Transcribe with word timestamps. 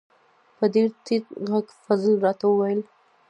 په 0.57 0.65
ډیر 0.73 0.89
ټیټ 1.05 1.25
غږ 1.49 1.65
فضل 1.85 2.13
را 2.25 2.31
ته 2.39 2.43
و 2.49 2.53
ویل: 2.59 2.81